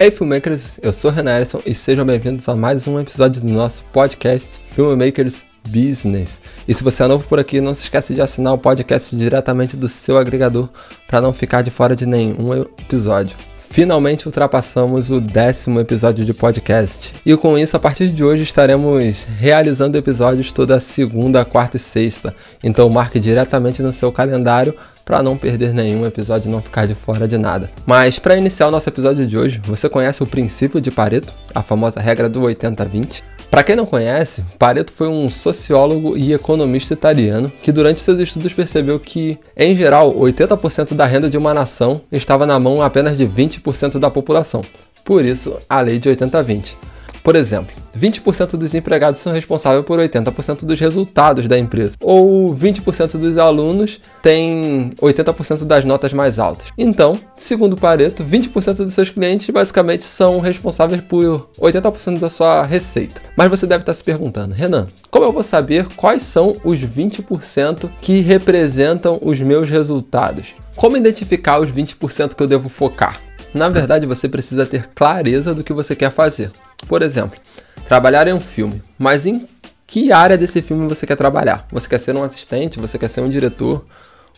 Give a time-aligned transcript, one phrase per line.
[0.00, 3.82] Ei Filmmakers, eu sou Renan Erison e sejam bem-vindos a mais um episódio do nosso
[3.92, 6.40] podcast Filmmakers Business.
[6.66, 9.76] E se você é novo por aqui, não se esqueça de assinar o podcast diretamente
[9.76, 10.68] do seu agregador
[11.06, 13.36] para não ficar de fora de nenhum episódio.
[13.70, 17.12] Finalmente ultrapassamos o décimo episódio de podcast.
[17.24, 22.34] E com isso, a partir de hoje, estaremos realizando episódios toda segunda, quarta e sexta.
[22.64, 24.74] Então marque diretamente no seu calendário
[25.08, 27.70] para não perder nenhum episódio e não ficar de fora de nada.
[27.86, 31.62] Mas para iniciar o nosso episódio de hoje, você conhece o princípio de Pareto, a
[31.62, 33.22] famosa regra do 80-20?
[33.50, 38.52] Para quem não conhece, Pareto foi um sociólogo e economista italiano que durante seus estudos
[38.52, 43.26] percebeu que, em geral, 80% da renda de uma nação estava na mão apenas de
[43.26, 44.60] 20% da população.
[45.06, 46.74] Por isso, a lei de 80-20.
[47.22, 53.18] Por exemplo, 20% dos empregados são responsáveis por 80% dos resultados da empresa, ou 20%
[53.18, 56.68] dos alunos têm 80% das notas mais altas.
[56.76, 63.20] Então, segundo Pareto, 20% dos seus clientes basicamente são responsáveis por 80% da sua receita.
[63.36, 67.88] Mas você deve estar se perguntando, Renan, como eu vou saber quais são os 20%
[68.00, 70.54] que representam os meus resultados?
[70.76, 73.20] Como identificar os 20% que eu devo focar?
[73.52, 76.50] Na verdade, você precisa ter clareza do que você quer fazer.
[76.86, 77.38] Por exemplo,
[77.86, 79.48] trabalhar em um filme, mas em
[79.86, 81.66] que área desse filme você quer trabalhar?
[81.72, 82.78] Você quer ser um assistente?
[82.78, 83.86] Você quer ser um diretor?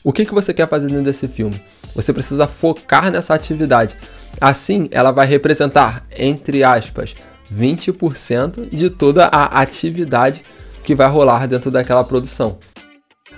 [0.03, 1.61] O que, que você quer fazer dentro desse filme?
[1.95, 3.97] Você precisa focar nessa atividade.
[4.41, 7.15] Assim, ela vai representar, entre aspas,
[7.53, 10.43] 20% de toda a atividade
[10.85, 12.59] que vai rolar dentro daquela produção.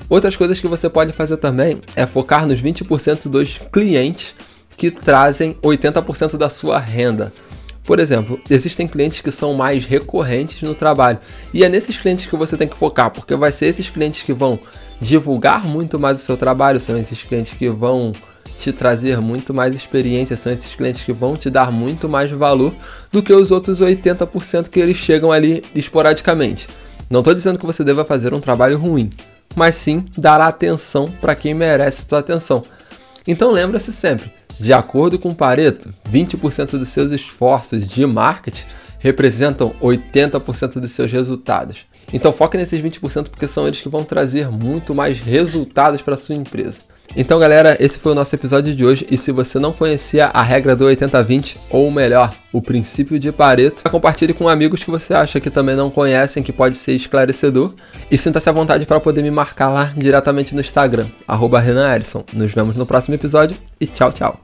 [0.08, 4.34] Outras coisas que você pode fazer também é focar nos 20% dos clientes
[4.76, 7.32] que trazem 80% da sua renda.
[7.84, 11.18] Por exemplo, existem clientes que são mais recorrentes no trabalho
[11.52, 14.32] e é nesses clientes que você tem que focar, porque vai ser esses clientes que
[14.32, 14.58] vão
[15.00, 18.12] divulgar muito mais o seu trabalho, são esses clientes que vão
[18.58, 22.72] te trazer muito mais experiência, são esses clientes que vão te dar muito mais valor
[23.10, 26.68] do que os outros 80% que eles chegam ali esporadicamente.
[27.10, 29.10] Não estou dizendo que você deva fazer um trabalho ruim,
[29.56, 32.62] mas sim dar atenção para quem merece sua atenção.
[33.26, 38.64] Então lembre-se sempre, de acordo com Pareto, 20% dos seus esforços de marketing
[38.98, 41.84] representam 80% dos seus resultados.
[42.12, 46.34] Então foque nesses 20% porque são eles que vão trazer muito mais resultados para sua
[46.34, 46.78] empresa.
[47.14, 49.06] Então, galera, esse foi o nosso episódio de hoje.
[49.10, 53.88] E se você não conhecia a regra do 80-20, ou melhor, o princípio de Pareto,
[53.90, 57.74] compartilhe com amigos que você acha que também não conhecem, que pode ser esclarecedor.
[58.10, 61.06] E sinta-se à vontade para poder me marcar lá diretamente no Instagram,
[61.60, 61.86] Renan
[62.32, 64.40] Nos vemos no próximo episódio e tchau, tchau.